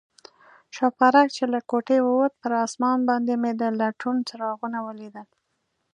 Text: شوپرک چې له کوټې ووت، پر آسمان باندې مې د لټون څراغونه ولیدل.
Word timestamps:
شوپرک 0.75 1.27
چې 1.37 1.43
له 1.53 1.59
کوټې 1.69 1.97
ووت، 2.03 2.33
پر 2.41 2.51
آسمان 2.65 2.99
باندې 3.09 3.33
مې 3.41 3.51
د 3.61 3.61
لټون 3.79 4.17
څراغونه 4.27 4.79
ولیدل. 4.87 5.27